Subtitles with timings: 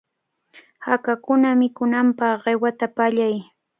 [0.85, 3.35] Hakakuna mikunanpaq qiwata pallay.